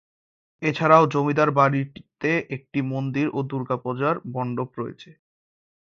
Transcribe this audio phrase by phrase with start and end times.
[0.61, 5.09] এছাড়াও জমিদার বাড়িটিতে একটি মন্দির ও দুর্গাপূজার মণ্ডপ রয়েছে।